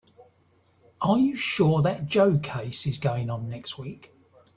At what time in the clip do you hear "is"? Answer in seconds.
2.87-2.97